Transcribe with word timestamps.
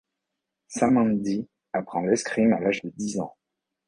Samandi 0.67 1.47
apprend 1.73 2.01
l'escrime 2.05 2.53
à 2.53 2.59
l'âge 2.59 2.81
de 2.81 2.89
dix 2.89 3.19
ans. 3.19 3.35